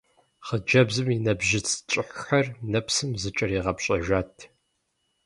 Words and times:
Хъыджэбзым 0.45 1.07
и 1.15 1.17
нэбжьыц 1.25 1.69
кӀыхьхэр 1.91 2.45
нэпсым 2.71 3.11
зэкӀэригъэпщӀэжат. 3.21 4.35